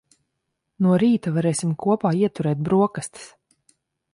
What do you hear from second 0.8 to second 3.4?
No rīta varēsim kopā ieturēt broksastis.